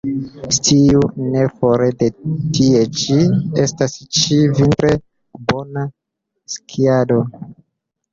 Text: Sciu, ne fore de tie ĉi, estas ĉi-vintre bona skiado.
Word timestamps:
Sciu, 0.55 1.01
ne 1.33 1.41
fore 1.57 1.89
de 1.99 2.07
tie 2.57 2.79
ĉi, 3.01 3.17
estas 3.65 3.93
ĉi-vintre 4.21 4.89
bona 5.53 5.85
skiado. 6.55 7.19